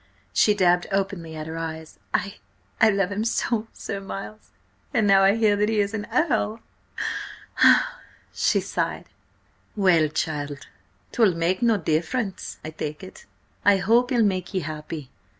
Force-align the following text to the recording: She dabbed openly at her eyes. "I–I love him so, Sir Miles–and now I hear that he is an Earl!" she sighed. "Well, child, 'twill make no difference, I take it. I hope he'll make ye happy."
She 0.33 0.55
dabbed 0.55 0.87
openly 0.91 1.35
at 1.35 1.45
her 1.45 1.59
eyes. 1.59 1.99
"I–I 2.15 2.89
love 2.89 3.11
him 3.11 3.23
so, 3.23 3.67
Sir 3.71 3.99
Miles–and 4.01 5.05
now 5.05 5.21
I 5.23 5.35
hear 5.35 5.55
that 5.55 5.69
he 5.69 5.79
is 5.79 5.93
an 5.93 6.07
Earl!" 6.11 6.59
she 8.33 8.61
sighed. 8.61 9.05
"Well, 9.75 10.07
child, 10.09 10.65
'twill 11.11 11.35
make 11.35 11.61
no 11.61 11.77
difference, 11.77 12.57
I 12.65 12.71
take 12.71 13.03
it. 13.03 13.27
I 13.63 13.77
hope 13.77 14.09
he'll 14.09 14.23
make 14.23 14.55
ye 14.55 14.61
happy." 14.61 15.11